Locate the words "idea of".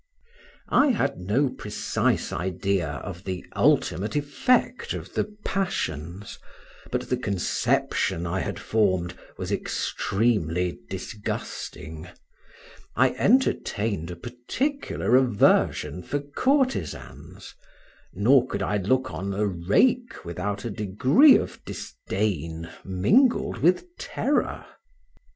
2.33-3.23